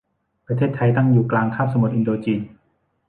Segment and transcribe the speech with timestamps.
[0.47, 2.39] ประเทศไทยตั้งอยู่กลางคาบสมุทรอินโดจีน